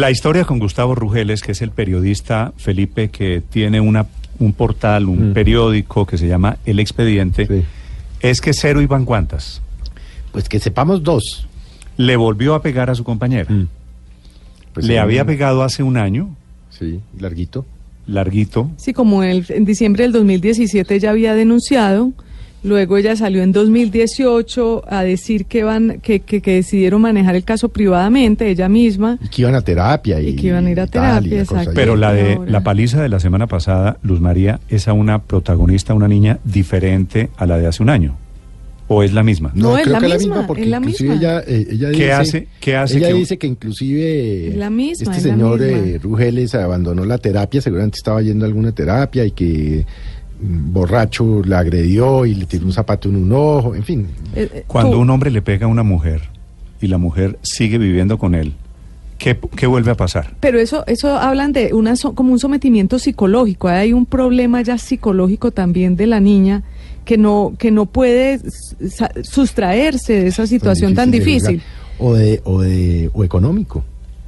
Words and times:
La 0.00 0.12
historia 0.12 0.44
con 0.44 0.60
Gustavo 0.60 0.94
Rugeles, 0.94 1.40
que 1.42 1.50
es 1.50 1.60
el 1.60 1.72
periodista 1.72 2.52
Felipe 2.56 3.08
que 3.08 3.40
tiene 3.50 3.80
una, 3.80 4.06
un 4.38 4.52
portal, 4.52 5.06
un 5.08 5.30
Mm. 5.30 5.32
periódico 5.34 6.06
que 6.06 6.16
se 6.16 6.28
llama 6.28 6.58
El 6.64 6.78
Expediente, 6.78 7.46
Sí. 7.48 7.64
es 8.20 8.40
que 8.40 8.52
cero 8.52 8.80
iban 8.80 9.04
cuantas. 9.04 9.60
Pues 10.30 10.48
que 10.48 10.60
sepamos 10.60 11.02
dos. 11.02 11.48
Le 11.96 12.14
volvió 12.14 12.54
a 12.54 12.62
pegar 12.62 12.90
a 12.90 12.94
su 12.94 13.02
compañera. 13.02 13.52
Mm. 13.52 13.66
Pues 14.72 14.86
Le 14.86 15.00
había 15.00 15.24
pegado 15.24 15.64
hace 15.64 15.82
un 15.82 15.96
año, 15.96 16.28
Sí, 16.70 17.00
larguito. 17.18 17.66
larguito. 18.06 18.70
Sí, 18.76 18.92
como 18.92 19.24
el- 19.24 19.46
en 19.48 19.64
diciembre 19.64 20.04
del 20.04 20.12
2017 20.12 20.94
ella 20.94 21.10
había 21.10 21.34
denunciado, 21.34 22.12
luego 22.62 22.96
ella 22.96 23.14
salió 23.16 23.42
en 23.42 23.52
2018 23.52 24.84
a 24.88 25.02
decir 25.02 25.46
que 25.46 25.62
van, 25.64 26.00
que, 26.02 26.20
que, 26.20 26.40
que 26.40 26.54
decidieron 26.54 27.00
manejar 27.02 27.34
el 27.36 27.44
caso 27.44 27.68
privadamente, 27.68 28.48
ella 28.50 28.68
misma. 28.68 29.18
Y 29.22 29.28
que 29.28 29.42
iban 29.42 29.54
a 29.54 29.62
terapia. 29.62 30.20
Y, 30.20 30.28
Y 30.30 30.36
que 30.36 30.48
iban 30.48 30.66
a 30.66 30.70
ir 30.70 30.80
a 30.80 30.86
terapia, 30.86 31.34
la 31.36 31.40
exacto. 31.42 31.70
Pero 31.74 31.96
la 31.96 32.12
de 32.12 32.34
ahora. 32.34 32.50
la 32.50 32.60
paliza 32.62 33.02
de 33.02 33.08
la 33.08 33.20
semana 33.20 33.46
pasada, 33.46 33.98
Luz 34.02 34.20
María, 34.20 34.60
es 34.68 34.88
a 34.88 34.92
una 34.92 35.22
protagonista, 35.22 35.94
una 35.94 36.08
niña 36.08 36.38
diferente 36.44 37.30
a 37.36 37.46
la 37.46 37.58
de 37.58 37.66
hace 37.66 37.82
un 37.82 37.90
año. 37.90 38.16
¿O 38.90 39.02
es 39.02 39.12
la 39.12 39.22
misma? 39.22 39.52
No, 39.54 39.76
es 39.76 39.82
creo 39.84 40.00
la 40.00 40.08
que 40.08 40.14
misma, 40.16 40.46
porque 40.46 40.62
es 40.62 40.68
la 40.70 40.78
inclusive 40.78 41.10
misma. 41.10 41.28
ella, 41.28 41.42
eh, 41.46 41.66
ella 41.72 41.88
¿Qué 41.90 41.96
dice, 41.96 42.12
hace- 42.12 42.48
qué 42.58 42.76
hace 42.76 42.96
ella 42.96 43.08
que- 43.08 43.14
dice 43.14 43.36
que 43.38 43.46
inclusive 43.46 44.54
la 44.56 44.70
misma, 44.70 45.12
este 45.12 45.18
es 45.18 45.24
la 45.26 45.32
señor 45.34 45.60
misma. 45.60 45.78
eh, 45.78 45.98
Rugeles 46.02 46.54
abandonó 46.54 47.04
la 47.04 47.18
terapia, 47.18 47.60
seguramente 47.60 47.96
estaba 47.98 48.22
yendo 48.22 48.46
a 48.46 48.48
alguna 48.48 48.72
terapia 48.72 49.26
y 49.26 49.32
que 49.32 49.84
borracho 50.40 51.42
la 51.44 51.58
agredió 51.60 52.24
y 52.26 52.34
le 52.34 52.46
tiró 52.46 52.66
un 52.66 52.72
zapato 52.72 53.08
en 53.08 53.16
un 53.16 53.32
ojo, 53.32 53.74
en 53.74 53.82
fin. 53.84 54.06
Eh, 54.34 54.48
eh, 54.52 54.64
Cuando 54.66 54.92
tú- 54.92 54.98
un 55.00 55.10
hombre 55.10 55.30
le 55.30 55.42
pega 55.42 55.66
a 55.66 55.68
una 55.68 55.82
mujer 55.82 56.22
y 56.80 56.86
la 56.86 56.98
mujer 56.98 57.38
sigue 57.42 57.78
viviendo 57.78 58.18
con 58.18 58.34
él, 58.34 58.52
¿qué, 59.18 59.36
qué 59.56 59.66
vuelve 59.66 59.90
a 59.90 59.96
pasar? 59.96 60.34
Pero 60.40 60.58
eso, 60.60 60.84
eso 60.86 61.16
hablan 61.18 61.52
de 61.52 61.72
una 61.74 61.96
so- 61.96 62.14
como 62.14 62.32
un 62.32 62.38
sometimiento 62.38 62.98
psicológico. 62.98 63.68
Hay 63.68 63.92
un 63.92 64.06
problema 64.06 64.62
ya 64.62 64.78
psicológico 64.78 65.50
también 65.50 65.96
de 65.96 66.06
la 66.06 66.20
niña 66.20 66.62
que 67.04 67.16
no, 67.18 67.54
que 67.58 67.70
no 67.70 67.86
puede 67.86 68.38
sustraerse 69.22 70.12
de 70.14 70.26
esa 70.28 70.46
situación 70.46 70.94
tan 70.94 71.10
difícil. 71.10 71.62
O 71.98 72.14
de, 72.14 72.40
o 72.44 72.60
de, 72.60 73.10
o 73.12 73.24
económico. 73.24 73.82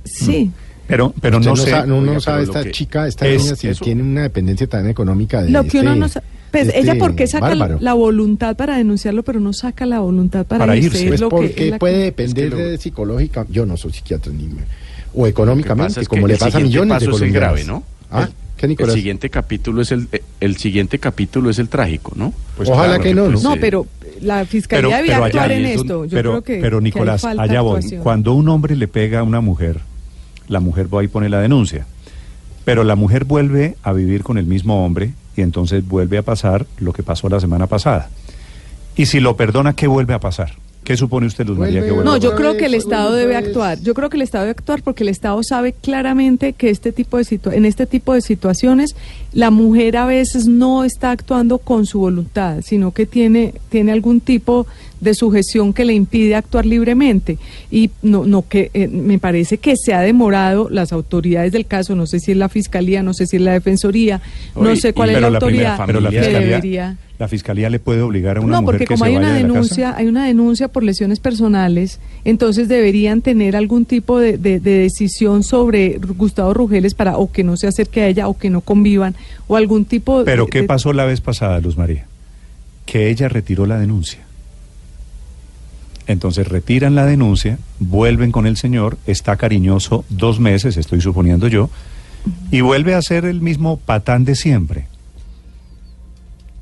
Sí. 0.04 0.50
Pero, 0.90 1.14
pero 1.20 1.38
Usted 1.38 1.50
no, 1.50 1.56
sé. 1.56 1.70
sa- 1.70 1.86
no, 1.86 2.20
sabe 2.20 2.42
esta 2.42 2.62
que 2.64 2.70
chica, 2.72 3.06
esta 3.06 3.26
es 3.26 3.42
niña, 3.44 3.56
si 3.56 3.68
eso- 3.68 3.84
tiene 3.84 4.02
una 4.02 4.22
dependencia 4.22 4.66
tan 4.66 4.88
económica 4.88 5.42
de 5.42 5.50
Lo 5.50 5.64
que 5.64 5.80
uno 5.80 5.90
este- 5.90 6.00
no 6.00 6.08
sa- 6.08 6.22
Pues 6.50 6.68
ella 6.74 6.92
este 6.92 6.96
porque 6.96 7.26
saca 7.28 7.54
la, 7.54 7.92
voluntad 7.94 8.56
para 8.56 8.76
denunciarlo, 8.76 9.22
pero 9.22 9.38
no 9.40 9.52
saca 9.52 9.86
la 9.86 10.00
voluntad 10.00 10.44
para, 10.44 10.58
Para 10.66 10.76
irse. 10.76 11.06
Pues 11.06 11.20
lo 11.20 11.28
que- 11.28 11.36
porque 11.36 11.54
que- 11.54 11.78
puede 11.78 11.98
depender 11.98 12.46
Es 12.46 12.50
que 12.54 12.62
lo- 12.64 12.68
de 12.70 12.78
psicológica, 12.78 13.46
yo 13.48 13.64
no 13.66 13.76
soy 13.76 13.92
psiquiatra 13.92 14.32
ni 14.32 14.44
me- 14.48 14.62
o 15.14 15.26
económicamente, 15.28 16.04
como 16.06 16.26
le 16.26 16.36
pasa 16.36 16.58
a 16.58 16.60
millones 16.60 16.88
de 17.00 17.06
paso 17.06 17.16
es 17.16 17.22
el 17.22 17.32
colombianos. 17.32 17.40
grave, 17.40 17.64
¿no? 17.64 17.84
Ah, 18.10 18.22
El- 18.24 18.28
¿qué 18.56 18.66
Nicolás? 18.68 18.94
El 18.94 19.00
siguiente 19.00 19.30
capítulo 19.30 19.80
es 19.82 19.92
el, 19.92 20.08
eh, 20.10 20.22
el 20.40 20.56
siguiente 20.56 20.98
capítulo 20.98 21.50
es 21.50 21.58
el 21.60 21.68
trágico, 21.68 22.12
¿no? 22.16 22.34
Pues 22.56 22.68
Ojalá 22.68 22.96
claro, 22.98 23.02
que 23.04 23.14
no, 23.14 23.28
¿no? 23.28 23.40
No, 23.40 23.52
Sí. 23.52 23.58
pero 23.60 23.86
la 24.20 24.44
fiscalía 24.44 24.88
Pero, 24.88 24.96
debía 24.96 25.14
pero 25.14 25.24
actuar 25.26 25.44
allá 25.50 25.56
en 25.56 25.66
esto. 25.66 26.04
Yo 26.04 26.10
pero, 26.16 26.30
creo 26.32 26.42
que, 26.42 26.58
pero 26.60 26.80
Nicolás, 26.80 27.24
allá 27.24 27.60
voy. 27.60 27.80
Cuando 28.02 28.34
un 28.34 28.48
hombre 28.48 28.74
le 28.74 28.88
pega 28.88 29.20
a 29.20 29.22
una 29.22 29.40
mujer, 29.40 29.78
la 30.50 30.60
mujer 30.60 30.94
va 30.94 31.02
y 31.02 31.08
pone 31.08 31.30
la 31.30 31.40
denuncia. 31.40 31.86
Pero 32.66 32.84
la 32.84 32.94
mujer 32.96 33.24
vuelve 33.24 33.76
a 33.82 33.92
vivir 33.94 34.22
con 34.22 34.36
el 34.36 34.44
mismo 34.44 34.84
hombre 34.84 35.12
y 35.36 35.40
entonces 35.40 35.86
vuelve 35.88 36.18
a 36.18 36.22
pasar 36.22 36.66
lo 36.78 36.92
que 36.92 37.02
pasó 37.02 37.28
la 37.30 37.40
semana 37.40 37.66
pasada. 37.66 38.10
Y 38.96 39.06
si 39.06 39.20
lo 39.20 39.36
perdona, 39.36 39.72
¿qué 39.72 39.86
vuelve 39.86 40.12
a 40.12 40.20
pasar? 40.20 40.52
¿Qué 40.84 40.96
supone 40.96 41.26
usted, 41.26 41.46
Luz 41.46 41.58
María, 41.58 41.82
Vuelve- 41.82 41.98
que 41.98 42.04
No, 42.04 42.16
yo 42.16 42.34
creo 42.34 42.56
que 42.56 42.66
el 42.66 42.74
Estado 42.74 43.12
debe 43.14 43.36
actuar. 43.36 43.78
Yo 43.80 43.94
creo 43.94 44.08
que 44.10 44.16
el 44.16 44.22
Estado 44.22 44.44
debe 44.44 44.52
actuar 44.58 44.82
porque 44.82 45.04
el 45.04 45.08
Estado 45.10 45.40
sabe 45.42 45.72
claramente 45.72 46.52
que 46.54 46.70
este 46.70 46.90
tipo 46.90 47.16
de 47.16 47.24
situa- 47.24 47.54
en 47.54 47.64
este 47.64 47.86
tipo 47.86 48.12
de 48.14 48.22
situaciones 48.22 48.96
la 49.32 49.50
mujer 49.50 49.96
a 49.96 50.06
veces 50.06 50.46
no 50.48 50.82
está 50.84 51.10
actuando 51.12 51.58
con 51.58 51.86
su 51.86 52.00
voluntad, 52.00 52.62
sino 52.64 52.92
que 52.92 53.06
tiene 53.06 53.54
tiene 53.68 53.92
algún 53.92 54.20
tipo 54.20 54.66
de 55.00 55.14
sujeción 55.14 55.72
que 55.72 55.84
le 55.84 55.94
impide 55.94 56.34
actuar 56.34 56.66
libremente 56.66 57.38
y 57.70 57.90
no 58.02 58.24
no 58.24 58.46
que 58.48 58.70
eh, 58.74 58.88
me 58.88 59.18
parece 59.18 59.58
que 59.58 59.74
se 59.76 59.94
ha 59.94 60.00
demorado 60.00 60.68
las 60.70 60.92
autoridades 60.92 61.52
del 61.52 61.66
caso, 61.66 61.94
no 61.96 62.06
sé 62.06 62.20
si 62.20 62.32
es 62.32 62.36
la 62.36 62.48
fiscalía, 62.48 63.02
no 63.02 63.14
sé 63.14 63.26
si 63.26 63.36
es 63.36 63.42
la 63.42 63.52
defensoría, 63.52 64.20
no 64.54 64.76
sé 64.76 64.90
y- 64.90 64.92
cuál 64.92 65.10
es 65.10 65.14
la 65.14 65.30
la 65.30 65.38
autoridad 65.38 65.80
pero 65.86 66.00
la 66.00 66.10
que 66.10 66.18
fiscalía, 66.20 66.40
debería 66.48 66.96
la 67.18 67.28
fiscalía 67.28 67.68
le 67.68 67.78
puede 67.78 68.00
obligar 68.00 68.38
a 68.38 68.40
una 68.40 68.56
no, 68.56 68.62
mujer 68.62 68.78
porque 68.78 68.84
que 68.86 68.94
como 68.94 69.04
se 69.04 69.10
hay 69.10 69.16
vaya 69.16 69.26
una 69.28 69.34
de 69.36 69.42
la 69.42 69.48
denuncia, 69.48 69.84
casa. 69.88 69.98
hay 69.98 70.06
una 70.06 70.26
denuncia 70.26 70.68
por 70.68 70.82
lesiones 70.82 71.20
personales, 71.20 72.00
entonces 72.24 72.66
deberían 72.68 73.20
tener 73.20 73.56
algún 73.56 73.84
tipo 73.84 74.18
de, 74.18 74.38
de- 74.38 74.58
de 74.58 74.70
decisión 74.78 75.42
sobre 75.42 75.98
Gustavo 75.98 76.54
Rugeles 76.54 76.94
para 76.94 77.18
o 77.18 77.30
que 77.30 77.44
no 77.44 77.58
se 77.58 77.66
acerque 77.66 78.00
a 78.02 78.06
ella 78.08 78.26
o 78.28 78.38
que 78.38 78.48
no 78.48 78.62
convivan 78.62 79.14
o 79.48 79.56
algún 79.56 79.84
tipo. 79.84 80.24
Pero 80.24 80.44
de, 80.46 80.50
¿qué 80.50 80.62
pasó 80.62 80.94
la 80.94 81.04
vez 81.04 81.20
pasada, 81.20 81.60
Luz 81.60 81.76
María? 81.76 82.06
Que 82.86 83.10
ella 83.10 83.28
retiró 83.28 83.66
la 83.66 83.78
denuncia. 83.78 84.20
Entonces 86.06 86.48
retiran 86.48 86.94
la 86.94 87.06
denuncia, 87.06 87.58
vuelven 87.78 88.32
con 88.32 88.46
el 88.46 88.56
señor, 88.56 88.98
está 89.06 89.36
cariñoso 89.36 90.04
dos 90.08 90.40
meses, 90.40 90.76
estoy 90.76 91.00
suponiendo 91.00 91.48
yo, 91.48 91.70
y 92.50 92.60
vuelve 92.62 92.94
a 92.94 93.02
ser 93.02 93.24
el 93.24 93.40
mismo 93.40 93.76
patán 93.78 94.24
de 94.24 94.34
siempre. 94.34 94.86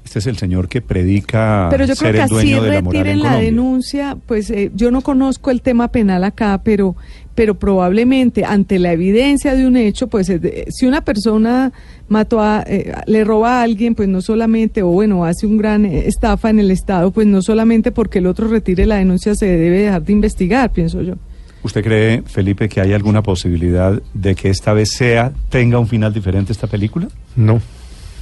Este 0.05 0.21
es 0.21 0.27
el 0.27 0.39
señor 0.39 0.69
que 0.69 0.81
predica 0.81 1.69
Pero 1.71 1.85
yo 1.85 1.95
creo 1.95 2.13
que 2.13 2.19
el 2.19 2.25
así 2.25 2.33
dueño 2.33 2.63
de 2.63 2.73
la 2.73 2.81
moral 2.81 3.01
en 3.01 3.05
retiren 3.05 3.19
la 3.19 3.25
Colombia. 3.25 3.51
denuncia, 3.51 4.17
pues 4.27 4.51
eh, 4.51 4.71
yo 4.75 4.91
no 4.91 5.03
conozco 5.03 5.51
el 5.51 5.61
tema 5.61 5.89
penal 5.89 6.25
acá, 6.25 6.63
pero 6.65 6.97
pero 7.39 7.55
probablemente 7.55 8.45
ante 8.45 8.81
la 8.81 8.93
evidencia 8.93 9.55
de 9.55 9.65
un 9.65 9.77
hecho, 9.77 10.09
pues 10.09 10.27
de- 10.27 10.67
si 10.71 10.87
una 10.87 11.03
persona 11.03 11.73
mató 12.09 12.41
a, 12.41 12.65
eh, 12.67 12.93
le 13.07 13.23
roba 13.23 13.61
a 13.61 13.63
alguien, 13.63 13.95
pues 13.95 14.09
no 14.09 14.21
solamente, 14.23 14.83
o 14.83 14.89
bueno, 14.89 15.25
hace 15.25 15.47
un 15.47 15.57
gran 15.57 15.87
eh, 15.87 16.09
estafa 16.09 16.51
en 16.51 16.59
el 16.59 16.73
Estado, 16.73 17.13
pues 17.13 17.29
no 17.29 17.41
solamente 17.41 17.93
porque 17.93 18.19
el 18.19 18.27
otro 18.27 18.49
retire 18.49 18.87
la 18.87 18.97
denuncia 18.97 19.37
se 19.37 19.47
debe 19.47 19.83
dejar 19.83 20.03
de 20.03 20.13
investigar, 20.15 20.73
pienso 20.73 21.01
yo. 21.01 21.15
¿Usted 21.63 21.85
cree, 21.85 22.23
Felipe, 22.27 22.69
que 22.69 22.81
hay 22.81 22.93
alguna 22.93 23.23
posibilidad 23.23 24.03
de 24.15 24.35
que 24.35 24.49
esta 24.51 24.73
vez 24.73 24.91
sea, 24.91 25.31
tenga 25.49 25.79
un 25.79 25.87
final 25.87 26.13
diferente 26.13 26.51
esta 26.53 26.67
película? 26.67 27.07
No. 27.37 27.61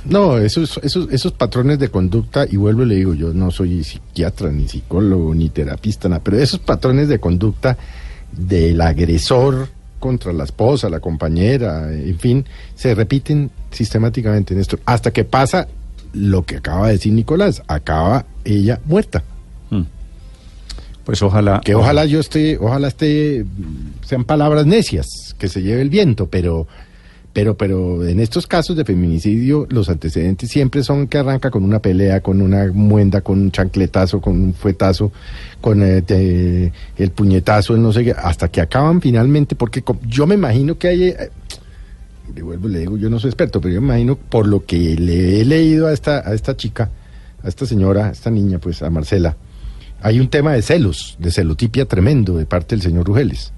No, 0.04 0.36
esos, 0.36 0.78
esos, 0.82 1.10
esos 1.10 1.32
patrones 1.32 1.78
de 1.78 1.88
conducta, 1.88 2.44
y 2.50 2.56
vuelvo 2.58 2.82
y 2.82 2.86
le 2.86 2.94
digo, 2.96 3.14
yo 3.14 3.32
no 3.32 3.50
soy 3.50 3.82
psiquiatra, 3.82 4.52
ni 4.52 4.68
psicólogo, 4.68 5.34
ni 5.34 5.48
terapista, 5.48 6.06
nada, 6.10 6.20
pero 6.22 6.36
esos 6.38 6.60
patrones 6.60 7.08
de 7.08 7.18
conducta 7.18 7.78
del 8.36 8.80
agresor 8.80 9.68
contra 9.98 10.32
la 10.32 10.44
esposa, 10.44 10.88
la 10.88 11.00
compañera, 11.00 11.92
en 11.92 12.18
fin, 12.18 12.44
se 12.74 12.94
repiten 12.94 13.50
sistemáticamente 13.70 14.54
en 14.54 14.60
esto, 14.60 14.78
hasta 14.84 15.10
que 15.10 15.24
pasa 15.24 15.68
lo 16.12 16.44
que 16.44 16.56
acaba 16.56 16.86
de 16.86 16.94
decir 16.94 17.12
Nicolás, 17.12 17.62
acaba 17.66 18.24
ella 18.44 18.80
muerta. 18.84 19.22
Mm. 19.70 19.82
Pues 21.04 21.22
ojalá. 21.22 21.60
Que 21.64 21.74
ojalá 21.74 22.04
yo 22.04 22.20
esté, 22.20 22.58
ojalá 22.58 22.88
esté, 22.88 23.44
sean 24.04 24.24
palabras 24.24 24.66
necias, 24.66 25.06
que 25.38 25.48
se 25.48 25.62
lleve 25.62 25.82
el 25.82 25.90
viento, 25.90 26.26
pero, 26.26 26.66
pero, 27.36 27.54
pero 27.54 28.02
en 28.08 28.18
estos 28.18 28.46
casos 28.46 28.78
de 28.78 28.84
feminicidio, 28.86 29.66
los 29.68 29.90
antecedentes 29.90 30.48
siempre 30.48 30.82
son 30.82 31.06
que 31.06 31.18
arranca 31.18 31.50
con 31.50 31.64
una 31.64 31.80
pelea, 31.82 32.22
con 32.22 32.40
una 32.40 32.72
muenda, 32.72 33.20
con 33.20 33.38
un 33.38 33.50
chancletazo, 33.50 34.22
con 34.22 34.40
un 34.40 34.54
fuetazo, 34.54 35.12
con 35.60 35.82
eh, 35.82 36.00
te- 36.00 36.72
el 36.96 37.10
puñetazo, 37.10 37.76
no 37.76 37.92
sé 37.92 38.04
qué, 38.04 38.12
hasta 38.12 38.48
que 38.48 38.62
acaban 38.62 39.02
finalmente, 39.02 39.54
porque 39.54 39.84
yo 40.08 40.26
me 40.26 40.34
imagino 40.36 40.78
que 40.78 40.88
hay, 40.88 41.02
eh, 41.08 41.28
le 42.34 42.68
le 42.70 42.78
digo, 42.78 42.96
yo 42.96 43.10
no 43.10 43.20
soy 43.20 43.28
experto, 43.28 43.60
pero 43.60 43.74
yo 43.74 43.82
me 43.82 43.88
imagino 43.88 44.16
por 44.16 44.46
lo 44.48 44.64
que 44.64 44.96
le 44.96 45.42
he 45.42 45.44
leído 45.44 45.88
a 45.88 45.92
esta, 45.92 46.26
a 46.26 46.32
esta 46.32 46.56
chica, 46.56 46.88
a 47.42 47.48
esta 47.48 47.66
señora, 47.66 48.06
a 48.06 48.12
esta 48.12 48.30
niña, 48.30 48.58
pues 48.60 48.80
a 48.82 48.88
Marcela, 48.88 49.36
hay 50.00 50.20
un 50.20 50.28
tema 50.28 50.54
de 50.54 50.62
celos, 50.62 51.16
de 51.18 51.30
celotipia 51.30 51.84
tremendo 51.84 52.38
de 52.38 52.46
parte 52.46 52.76
del 52.76 52.80
señor 52.82 53.04
Rugeles. 53.06 53.52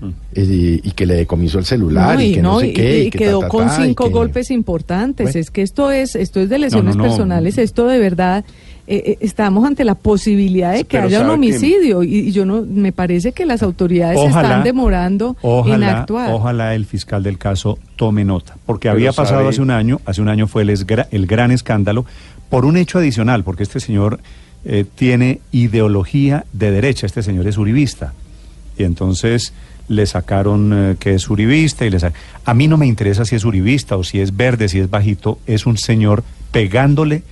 Mm. 0.00 0.08
Eh, 0.34 0.80
y 0.84 0.90
que 0.92 1.06
le 1.06 1.14
decomisó 1.14 1.58
el 1.58 1.64
celular 1.64 2.14
No, 2.16 2.22
y, 2.22 2.32
que 2.34 2.42
no, 2.42 2.60
sé 2.60 2.68
y- 2.68 2.72
qué. 2.72 2.98
y 2.98 3.06
y 3.06 3.10
que 3.10 3.18
quedó 3.18 3.40
ta, 3.40 3.46
ta, 3.46 3.50
con 3.50 3.66
ta, 3.66 3.76
cinco 3.82 4.04
que- 4.04 4.10
golpes 4.10 4.50
importantes. 4.50 5.24
Bueno. 5.24 5.40
Es 5.40 5.50
que 5.50 5.62
esto 5.62 5.90
es, 5.90 6.14
esto 6.14 6.40
es 6.40 6.48
de 6.48 6.58
lesiones 6.58 6.94
no, 6.96 7.02
no. 7.02 7.08
personales, 7.08 7.58
esto 7.58 7.86
de 7.88 7.98
verdad. 7.98 8.44
eh, 8.90 9.02
eh, 9.04 9.18
estamos 9.20 9.66
ante 9.66 9.84
la 9.84 9.94
posibilidad 9.96 10.72
de 10.72 10.78
que 10.84 10.96
Pero 10.96 11.08
haya 11.08 11.20
un 11.20 11.26
que- 11.26 11.32
homicidio 11.34 12.02
y, 12.02 12.14
y 12.28 12.32
yo 12.32 12.46
no 12.46 12.62
me 12.66 12.90
parece 12.90 13.32
que 13.32 13.44
las 13.44 13.62
autoridades 13.62 14.18
se 14.18 14.26
Ojalá- 14.28 14.48
están 14.48 14.64
demorando 14.64 15.36
en 15.42 15.50
Ojalá, 15.50 16.00
actuar. 16.00 16.32
ojalá 16.32 16.74
el 16.74 16.86
fiscal 16.86 17.22
del 17.22 17.36
caso 17.36 17.78
tome 17.96 18.24
nota, 18.24 18.56
porque 18.64 18.88
Pero 18.88 18.92
había 18.94 19.12
pasado 19.12 19.40
sabe- 19.40 19.50
hace 19.50 19.60
un 19.60 19.70
año, 19.72 20.00
hace 20.06 20.22
un 20.22 20.28
año 20.30 20.46
fue 20.46 20.62
el, 20.62 20.70
esgra- 20.70 21.06
el 21.10 21.26
gran 21.26 21.50
escándalo 21.50 22.06
por 22.48 22.64
un 22.64 22.78
hecho 22.78 22.96
adicional, 22.98 23.44
porque 23.44 23.62
este 23.64 23.78
señor 23.78 24.20
eh, 24.64 24.86
tiene 24.94 25.40
ideología 25.52 26.46
de 26.54 26.70
derecha, 26.70 27.04
este 27.06 27.22
señor 27.22 27.46
es 27.46 27.58
uribista, 27.58 28.14
y 28.78 28.84
entonces 28.84 29.52
le 29.88 30.06
sacaron 30.06 30.72
eh, 30.72 30.96
que 30.98 31.14
es 31.14 31.28
uribista 31.28 31.84
y 31.86 31.90
le 31.90 31.98
a 32.44 32.54
mí 32.54 32.68
no 32.68 32.76
me 32.76 32.86
interesa 32.86 33.24
si 33.24 33.36
es 33.36 33.44
uribista 33.44 33.96
o 33.96 34.04
si 34.04 34.20
es 34.20 34.36
verde, 34.36 34.68
si 34.68 34.78
es 34.78 34.90
bajito, 34.90 35.38
es 35.46 35.66
un 35.66 35.76
señor 35.78 36.22
pegándole 36.52 37.22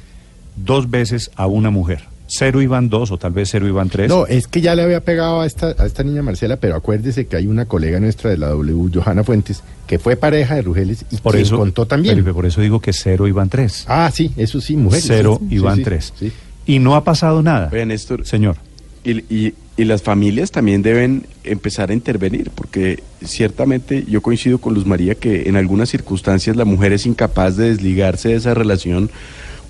dos 0.56 0.90
veces 0.90 1.30
a 1.36 1.46
una 1.46 1.70
mujer 1.70 2.04
Cero 2.28 2.60
iban 2.60 2.88
dos 2.88 3.12
o 3.12 3.18
tal 3.18 3.32
vez 3.32 3.48
cero 3.52 3.68
iban 3.68 3.88
tres. 3.88 4.08
No, 4.08 4.26
es 4.26 4.48
que 4.48 4.60
ya 4.60 4.74
le 4.74 4.82
había 4.82 5.00
pegado 5.00 5.42
a 5.42 5.46
esta, 5.46 5.76
a 5.78 5.86
esta 5.86 6.02
niña 6.02 6.22
Marcela, 6.22 6.56
pero 6.56 6.74
acuérdese 6.74 7.26
que 7.26 7.36
hay 7.36 7.46
una 7.46 7.66
colega 7.66 8.00
nuestra 8.00 8.30
de 8.30 8.38
la 8.38 8.48
W, 8.48 8.90
Johanna 8.92 9.22
Fuentes, 9.22 9.62
que 9.86 9.98
fue 10.00 10.16
pareja 10.16 10.56
de 10.56 10.62
Rugeles 10.62 11.04
y 11.12 11.18
por 11.18 11.32
quien 11.32 11.44
eso 11.44 11.56
contó 11.56 11.86
también. 11.86 12.14
Felipe, 12.16 12.34
por 12.34 12.46
eso 12.46 12.60
digo 12.60 12.80
que 12.80 12.92
cero 12.92 13.28
iban 13.28 13.48
tres. 13.48 13.84
Ah, 13.86 14.10
sí, 14.12 14.32
eso 14.36 14.60
sí, 14.60 14.76
mujeres. 14.76 15.04
cero 15.06 15.38
sí, 15.40 15.46
sí, 15.48 15.54
iban 15.54 15.76
sí, 15.76 15.82
tres. 15.84 16.12
sí. 16.18 16.32
Y 16.66 16.80
no 16.80 16.96
ha 16.96 17.04
pasado 17.04 17.42
nada. 17.42 17.68
Oye, 17.72 17.86
Néstor, 17.86 18.26
Señor. 18.26 18.56
Y, 19.04 19.18
y- 19.32 19.54
y 19.76 19.84
las 19.84 20.02
familias 20.02 20.50
también 20.50 20.82
deben 20.82 21.26
empezar 21.44 21.90
a 21.90 21.94
intervenir, 21.94 22.50
porque 22.54 23.02
ciertamente 23.22 24.04
yo 24.08 24.22
coincido 24.22 24.58
con 24.58 24.72
Luz 24.74 24.86
María 24.86 25.14
que 25.14 25.48
en 25.48 25.56
algunas 25.56 25.90
circunstancias 25.90 26.56
la 26.56 26.64
mujer 26.64 26.92
es 26.92 27.04
incapaz 27.04 27.56
de 27.56 27.68
desligarse 27.68 28.30
de 28.30 28.36
esa 28.36 28.54
relación 28.54 29.10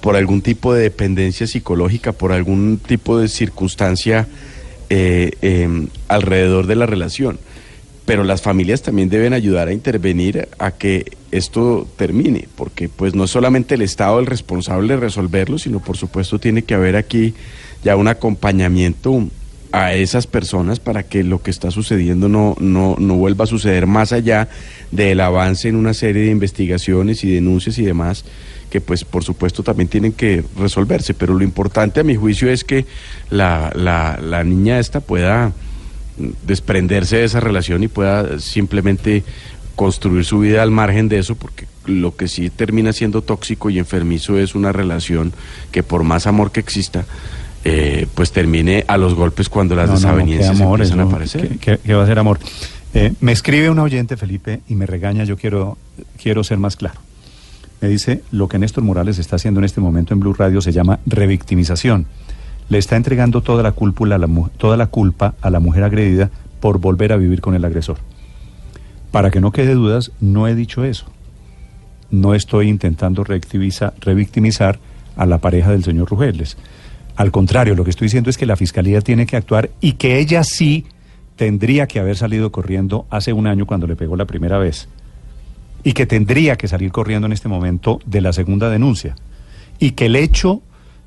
por 0.00 0.14
algún 0.14 0.42
tipo 0.42 0.72
de 0.72 0.82
dependencia 0.82 1.46
psicológica, 1.48 2.12
por 2.12 2.30
algún 2.30 2.78
tipo 2.78 3.18
de 3.18 3.28
circunstancia 3.28 4.28
eh, 4.90 5.32
eh, 5.42 5.88
alrededor 6.06 6.68
de 6.68 6.76
la 6.76 6.86
relación. 6.86 7.40
Pero 8.04 8.22
las 8.22 8.40
familias 8.40 8.82
también 8.82 9.08
deben 9.08 9.32
ayudar 9.32 9.66
a 9.66 9.72
intervenir 9.72 10.48
a 10.60 10.70
que 10.70 11.16
esto 11.32 11.88
termine, 11.96 12.46
porque 12.54 12.88
pues 12.88 13.16
no 13.16 13.24
es 13.24 13.30
solamente 13.30 13.74
el 13.74 13.82
Estado 13.82 14.20
el 14.20 14.26
responsable 14.26 14.94
de 14.94 15.00
resolverlo, 15.00 15.58
sino 15.58 15.80
por 15.80 15.96
supuesto 15.96 16.38
tiene 16.38 16.62
que 16.62 16.74
haber 16.74 16.94
aquí 16.94 17.34
ya 17.82 17.96
un 17.96 18.06
acompañamiento 18.06 19.26
a 19.72 19.94
esas 19.94 20.26
personas 20.26 20.80
para 20.80 21.02
que 21.02 21.22
lo 21.24 21.42
que 21.42 21.50
está 21.50 21.70
sucediendo 21.70 22.28
no, 22.28 22.56
no, 22.60 22.96
no 22.98 23.14
vuelva 23.14 23.44
a 23.44 23.48
suceder 23.48 23.86
más 23.86 24.12
allá 24.12 24.48
del 24.90 25.20
avance 25.20 25.68
en 25.68 25.76
una 25.76 25.94
serie 25.94 26.24
de 26.24 26.30
investigaciones 26.30 27.24
y 27.24 27.30
denuncias 27.30 27.78
y 27.78 27.84
demás 27.84 28.24
que 28.70 28.80
pues 28.80 29.04
por 29.04 29.22
supuesto 29.22 29.62
también 29.62 29.88
tienen 29.88 30.12
que 30.12 30.44
resolverse, 30.58 31.14
pero 31.14 31.34
lo 31.34 31.44
importante 31.44 32.00
a 32.00 32.04
mi 32.04 32.16
juicio 32.16 32.50
es 32.50 32.64
que 32.64 32.84
la, 33.30 33.72
la, 33.74 34.18
la 34.20 34.42
niña 34.44 34.78
esta 34.78 35.00
pueda 35.00 35.52
desprenderse 36.46 37.18
de 37.18 37.24
esa 37.24 37.40
relación 37.40 37.82
y 37.82 37.88
pueda 37.88 38.38
simplemente 38.40 39.22
construir 39.76 40.24
su 40.24 40.40
vida 40.40 40.62
al 40.62 40.70
margen 40.70 41.08
de 41.08 41.18
eso, 41.18 41.34
porque 41.36 41.66
lo 41.84 42.16
que 42.16 42.28
sí 42.28 42.50
termina 42.50 42.92
siendo 42.92 43.22
tóxico 43.22 43.70
y 43.70 43.78
enfermizo 43.78 44.38
es 44.38 44.54
una 44.54 44.72
relación 44.72 45.32
que 45.70 45.82
por 45.82 46.02
más 46.02 46.26
amor 46.26 46.50
que 46.50 46.60
exista, 46.60 47.04
eh, 47.68 48.06
pues 48.14 48.30
termine 48.30 48.84
a 48.86 48.96
los 48.96 49.14
golpes 49.14 49.48
cuando 49.48 49.74
las 49.74 49.88
No, 49.88 49.94
no, 49.94 50.00
no, 50.00 50.06
desavenencias 50.06 50.60
amor, 50.60 50.80
empiezan 50.80 51.00
a 51.00 51.02
aparecer. 51.02 51.58
¿qué- 51.58 51.94
va 51.94 52.04
a 52.04 52.06
ser 52.06 52.18
amor? 52.20 52.38
Eh, 52.94 53.12
me 53.20 53.32
escribe 53.32 53.68
un 53.70 53.80
oyente, 53.80 54.16
Felipe, 54.16 54.60
y 54.68 54.76
me 54.76 54.86
regaña, 54.86 55.24
yo 55.24 55.36
quiero, 55.36 55.76
quiero 56.22 56.44
ser 56.44 56.58
más 56.58 56.76
claro. 56.76 57.00
Me 57.80 57.88
dice, 57.88 58.22
lo 58.30 58.48
que 58.48 58.58
Néstor 58.58 58.84
Morales 58.84 59.18
está 59.18 59.36
haciendo 59.36 59.60
en 59.60 59.64
este 59.64 59.80
momento 59.80 60.14
en 60.14 60.20
Blue 60.20 60.32
Radio 60.32 60.60
se 60.60 60.72
llama 60.72 61.00
revictimización. 61.06 62.06
Le 62.68 62.78
está 62.78 62.96
entregando 62.96 63.42
toda 63.42 63.62
la, 63.62 63.72
culpa 63.72 64.04
a 64.06 64.18
la, 64.18 64.28
toda 64.56 64.76
la 64.76 64.86
culpa 64.86 65.34
a 65.42 65.50
la 65.50 65.58
mujer 65.60 65.82
agredida 65.84 66.30
por 66.60 66.78
volver 66.78 67.12
a 67.12 67.16
vivir 67.16 67.40
con 67.40 67.54
el 67.54 67.64
agresor. 67.64 67.98
Para 69.10 69.30
que 69.30 69.40
no 69.40 69.50
quede 69.50 69.74
dudas, 69.74 70.12
no 70.20 70.46
he 70.48 70.54
dicho 70.54 70.84
eso. 70.84 71.06
No 72.10 72.34
estoy 72.34 72.68
intentando 72.68 73.24
revictimizar 73.24 74.78
a 75.16 75.26
la 75.26 75.38
pareja 75.38 75.72
del 75.72 75.84
señor 75.84 76.08
Rugeles. 76.08 76.56
Al 77.16 77.30
contrario, 77.30 77.74
lo 77.74 77.84
que 77.84 77.90
estoy 77.90 78.06
diciendo 78.06 78.28
es 78.28 78.36
que 78.36 78.46
la 78.46 78.56
fiscalía 78.56 79.00
tiene 79.00 79.26
que 79.26 79.36
actuar 79.36 79.70
y 79.80 79.92
que 79.92 80.18
ella 80.18 80.44
sí 80.44 80.84
tendría 81.36 81.86
que 81.86 81.98
haber 81.98 82.16
salido 82.16 82.52
corriendo 82.52 83.06
hace 83.10 83.32
un 83.32 83.46
año 83.46 83.66
cuando 83.66 83.86
le 83.86 83.96
pegó 83.96 84.16
la 84.16 84.26
primera 84.26 84.58
vez. 84.58 84.88
Y 85.82 85.92
que 85.92 86.06
tendría 86.06 86.56
que 86.56 86.68
salir 86.68 86.92
corriendo 86.92 87.26
en 87.26 87.32
este 87.32 87.48
momento 87.48 88.00
de 88.04 88.20
la 88.20 88.32
segunda 88.32 88.68
denuncia. 88.68 89.16
Y 89.78 89.92
que 89.92 90.06
el 90.06 90.16
hecho 90.16 90.62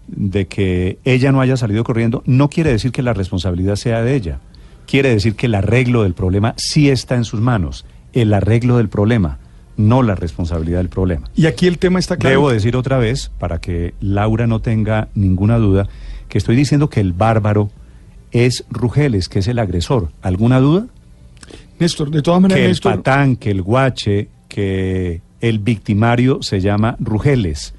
de 0.07 0.47
que 0.47 0.97
ella 1.05 1.31
no 1.31 1.41
haya 1.41 1.57
salido 1.57 1.83
corriendo 1.83 2.23
no 2.25 2.49
quiere 2.49 2.71
decir 2.71 2.91
que 2.91 3.03
la 3.03 3.13
responsabilidad 3.13 3.75
sea 3.75 4.01
de 4.01 4.15
ella. 4.15 4.39
Quiere 4.87 5.09
decir 5.09 5.35
que 5.35 5.45
el 5.45 5.55
arreglo 5.55 6.03
del 6.03 6.15
problema 6.15 6.55
sí 6.57 6.89
está 6.89 7.15
en 7.15 7.25
sus 7.25 7.41
manos. 7.41 7.85
El 8.13 8.33
arreglo 8.33 8.77
del 8.77 8.89
problema, 8.89 9.37
no 9.79 10.03
la 10.03 10.13
responsabilidad 10.13 10.79
del 10.79 10.89
problema. 10.89 11.29
Y 11.35 11.45
aquí 11.45 11.65
el 11.65 11.79
tema 11.79 11.99
está 11.99 12.17
claro. 12.17 12.31
Debo 12.31 12.51
decir 12.51 12.75
otra 12.75 12.97
vez, 12.97 13.31
para 13.39 13.59
que 13.59 13.93
Laura 14.01 14.45
no 14.45 14.59
tenga 14.59 15.07
ninguna 15.15 15.57
duda, 15.57 15.87
que 16.27 16.37
estoy 16.37 16.57
diciendo 16.57 16.89
que 16.89 16.99
el 16.99 17.13
bárbaro 17.13 17.71
es 18.31 18.65
Rugeles, 18.69 19.29
que 19.29 19.39
es 19.39 19.47
el 19.47 19.57
agresor. 19.57 20.11
¿Alguna 20.21 20.59
duda? 20.59 20.87
Néstor, 21.79 22.11
de 22.11 22.21
todas 22.21 22.41
maneras, 22.41 22.59
Que 22.59 22.65
el 22.65 22.71
Néstor, 22.71 22.95
patán, 22.97 23.37
que 23.37 23.51
el 23.51 23.61
guache, 23.61 24.27
que 24.49 25.21
el 25.39 25.59
victimario 25.59 26.43
se 26.43 26.59
llama 26.59 26.97
Rugeles 26.99 27.73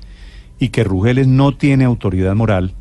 y 0.59 0.71
que 0.71 0.85
Rugeles 0.85 1.27
no 1.27 1.55
tiene 1.55 1.85
autoridad 1.85 2.35
moral 2.35 2.73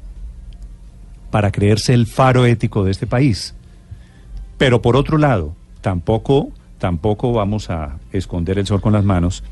para 1.29 1.51
creerse 1.51 1.93
el 1.93 2.07
faro 2.07 2.45
ético 2.45 2.85
de 2.85 2.91
este 2.91 3.05
país. 3.05 3.53
Pero 4.57 4.81
por 4.81 4.95
otro 4.95 5.17
lado, 5.17 5.55
tampoco, 5.81 6.51
tampoco 6.79 7.31
vamos 7.33 7.69
a 7.69 7.97
esconder 8.11 8.57
el 8.57 8.65
sol 8.65 8.81
con 8.81 8.93
las 8.93 9.03
manos. 9.03 9.43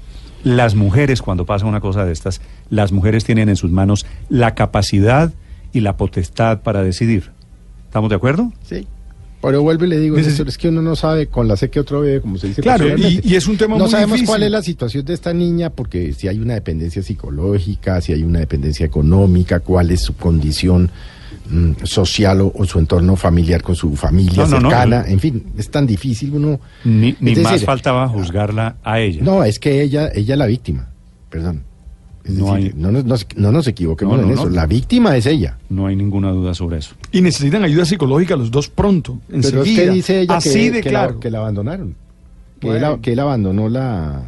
Las 0.43 0.75
mujeres, 0.75 1.21
cuando 1.21 1.45
pasa 1.45 1.65
una 1.65 1.79
cosa 1.81 2.05
de 2.05 2.13
estas, 2.13 2.41
las 2.69 2.91
mujeres 2.91 3.23
tienen 3.25 3.49
en 3.49 3.55
sus 3.55 3.69
manos 3.71 4.05
la 4.29 4.55
capacidad 4.55 5.33
y 5.73 5.81
la 5.81 5.97
potestad 5.97 6.61
para 6.61 6.81
decidir. 6.83 7.31
¿Estamos 7.85 8.09
de 8.09 8.15
acuerdo? 8.15 8.51
Sí. 8.63 8.87
Pero 9.41 9.61
vuelvo 9.61 9.85
y 9.85 9.89
le 9.89 9.99
digo, 9.99 10.17
Néstor, 10.17 10.47
es 10.47 10.57
que 10.57 10.67
uno 10.69 10.81
no 10.81 10.95
sabe 10.95 11.27
con 11.27 11.47
la 11.47 11.55
sé 11.55 11.69
que 11.69 11.79
otro 11.79 12.01
bebe, 12.01 12.21
como 12.21 12.37
se 12.37 12.47
dice. 12.47 12.61
Claro, 12.61 12.87
y- 12.97 13.21
y 13.23 13.35
es 13.35 13.47
un 13.47 13.55
tema 13.55 13.77
No 13.77 13.83
muy 13.83 13.91
sabemos 13.91 14.13
difícil. 14.15 14.27
cuál 14.27 14.43
es 14.43 14.51
la 14.51 14.61
situación 14.63 15.05
de 15.05 15.13
esta 15.13 15.31
niña, 15.31 15.69
porque 15.69 16.11
si 16.13 16.27
hay 16.27 16.39
una 16.39 16.55
dependencia 16.55 17.03
psicológica, 17.03 18.01
si 18.01 18.13
hay 18.13 18.23
una 18.23 18.39
dependencia 18.39 18.85
económica, 18.85 19.59
cuál 19.59 19.91
es 19.91 20.01
su 20.01 20.15
condición 20.15 20.89
mm, 21.49 21.71
social 21.83 22.41
o, 22.41 22.51
o 22.55 22.65
su 22.65 22.79
entorno 22.79 23.15
familiar 23.15 23.61
con 23.61 23.75
su 23.75 23.95
familia 23.95 24.43
No, 24.43 24.47
no, 24.47 24.59
no, 24.59 24.69
cercana. 24.69 25.05
yo- 25.05 25.11
En 25.13 25.19
fin, 25.19 25.43
es 25.57 25.69
tan 25.69 25.85
difícil 25.87 26.33
uno... 26.33 26.59
Ni, 26.83 27.15
ni 27.19 27.31
Es 27.33 27.39
más 27.43 27.53
decir, 27.53 27.65
faltaba 27.65 28.07
juzgarla 28.07 28.75
a 28.83 28.99
ella. 28.99 29.21
No, 29.23 29.43
es 29.43 29.59
que 29.59 29.81
ella, 29.81 30.09
ella 30.13 30.33
es 30.35 30.37
la 30.39 30.45
víctima. 30.45 30.87
Perdón. 31.29 31.63
Es 32.23 32.33
No 32.33 32.53
decir, 32.55 32.73
hay- 32.75 32.81
no, 32.81 32.91
nos- 32.91 33.05
nos- 33.05 33.27
no 33.37 33.51
nos 33.53 33.67
equivoquemos 33.67 34.17
No, 34.17 34.21
no, 34.23 34.27
en 34.27 34.33
eso. 34.33 34.49
no. 34.49 34.55
La 34.55 34.65
víctima 34.65 35.15
es 35.15 35.25
ella. 35.25 35.57
No 35.69 35.87
hay 35.87 35.95
ninguna 35.95 36.31
duda 36.31 36.53
sobre 36.53 36.77
eso. 36.79 36.95
y 37.11 37.21
necesitan 37.21 37.63
ayuda 37.63 37.85
psicológica 37.85 38.35
los 38.35 38.51
dos 38.51 38.67
pronto, 38.69 39.19
Pero 39.29 39.63
es 39.63 39.75
que 39.75 39.89
dice 39.89 40.21
ella 40.21 40.35
Así 40.37 40.51
que, 40.53 40.71
de 40.71 40.81
que 40.81 40.89
claro. 40.89 41.13
la, 41.15 41.19
que 41.21 41.31
la 41.31 41.37
abandonaron. 41.39 41.95
Que, 42.59 42.67
Bueno. 42.67 42.93
él, 42.95 43.01
que 43.01 43.13
él 43.13 43.19
abandonó 43.19 43.69
la, 43.69 44.23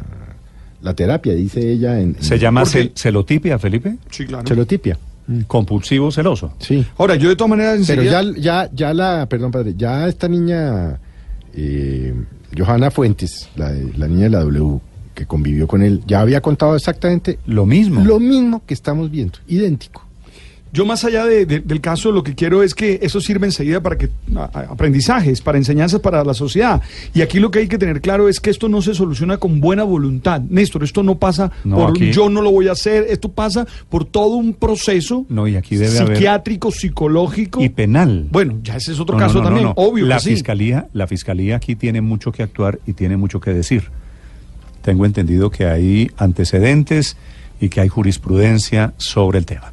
la 0.82 0.94
terapia, 0.94 1.34
dice 1.34 1.72
ella 1.72 2.00
en, 2.00 2.16
¿Se 2.20 2.34
en 2.36 2.40
llama 2.40 2.62
cel- 2.62 2.92
celotipia, 2.94 3.58
Felipe? 3.58 3.96
Sí, 4.10 4.24
claro. 4.24 4.46
celotipia. 4.46 4.96
Compulsivo 5.46 6.10
celoso. 6.10 6.52
Sí. 6.58 6.84
Ahora, 6.98 7.14
yo 7.16 7.28
de 7.28 7.36
todas 7.36 7.50
maneras 7.50 7.80
Pero 7.86 8.02
ya, 8.02 8.22
ya, 8.36 8.70
ya 8.72 8.92
la, 8.94 9.26
perdón 9.28 9.50
padre, 9.50 9.74
ya 9.76 10.08
esta 10.08 10.26
niña, 10.28 10.98
eh, 11.54 12.14
Johanna 12.56 12.90
Fuentes, 12.90 13.48
la, 13.56 13.70
de- 13.70 13.92
la 13.96 14.08
niña 14.08 14.24
de 14.24 14.30
la 14.30 14.40
W, 14.40 14.80
que 15.14 15.26
convivió 15.26 15.66
con 15.68 15.82
él, 15.82 16.02
ya 16.06 16.20
había 16.20 16.40
contado 16.40 16.74
exactamente 16.76 17.38
Lo 17.46 17.66
mismo. 17.66 18.02
lo 18.04 18.18
mismo 18.18 18.62
que 18.66 18.74
estamos 18.74 19.10
viendo, 19.10 19.38
idéntico. 19.48 20.04
Yo 20.72 20.86
más 20.86 21.04
allá 21.04 21.24
de- 21.26 21.46
de- 21.46 21.58
del 21.60 21.80
caso, 21.80 22.12
lo 22.12 22.22
que 22.22 22.34
quiero 22.36 22.62
es 22.62 22.74
que 22.74 23.00
eso 23.02 23.20
sirva 23.20 23.44
enseguida 23.46 23.80
para 23.82 23.98
que 23.98 24.08
a- 24.36 24.66
aprendizajes, 24.70 25.40
para 25.40 25.58
enseñanzas 25.58 25.98
para 26.00 26.22
la 26.22 26.32
sociedad. 26.32 26.80
Y 27.12 27.22
aquí 27.22 27.40
lo 27.40 27.50
que 27.50 27.58
hay 27.60 27.66
que 27.68 27.76
tener 27.76 28.00
claro 28.00 28.28
es 28.28 28.38
que 28.38 28.50
esto 28.50 28.68
no 28.68 28.80
se 28.80 28.94
soluciona 28.94 29.38
con 29.38 29.60
buena 29.60 29.82
voluntad. 29.82 30.40
Néstor, 30.48 30.84
esto 30.84 31.02
no 31.02 31.16
pasa 31.18 31.50
No, 31.64 31.76
por 31.76 31.90
aquí- 31.90 32.12
yo 32.12 32.28
no 32.28 32.40
lo 32.40 32.52
voy 32.52 32.68
a 32.68 32.72
hacer, 32.72 33.06
esto 33.10 33.30
pasa 33.30 33.66
por 33.88 34.04
todo 34.04 34.36
un 34.36 34.54
proceso 34.54 35.26
No, 35.28 35.48
y 35.48 35.56
aquí 35.56 35.76
debe 35.76 35.98
haber- 35.98 36.16
psiquiátrico, 36.16 36.70
psicológico. 36.70 37.60
Y 37.62 37.68
penal. 37.70 38.28
Bueno, 38.30 38.58
ya 38.62 38.76
ese 38.76 38.92
es 38.92 39.00
otro 39.00 39.16
No, 39.18 39.26
caso 39.26 39.42
también, 39.42 39.72
obvio 39.74 40.06
La 40.06 40.16
que 40.18 40.22
sí. 40.22 40.30
fiscalía, 40.30 40.86
la 40.92 41.06
fiscalía 41.08 41.56
aquí 41.56 41.74
tiene 41.74 42.00
mucho 42.00 42.30
que 42.30 42.42
actuar 42.44 42.78
y 42.86 42.92
tiene 42.92 43.16
mucho 43.16 43.40
que 43.40 43.52
decir. 43.52 43.84
Tengo 44.82 45.04
entendido 45.04 45.50
que 45.50 45.66
hay 45.66 46.10
antecedentes 46.16 47.16
y 47.60 47.68
que 47.68 47.80
hay 47.82 47.88
jurisprudencia 47.88 48.94
sobre 48.96 49.38
el 49.38 49.46
tema. 49.46 49.68